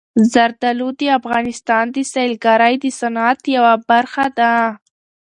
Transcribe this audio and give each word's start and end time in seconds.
زردالو 0.33 0.87
د 0.99 1.01
افغانستان 1.19 1.85
د 1.95 1.97
سیلګرۍ 2.11 2.75
د 2.83 2.85
صنعت 2.99 3.39
یوه 3.55 3.73
برخه 3.89 4.25
ده. 4.39 4.53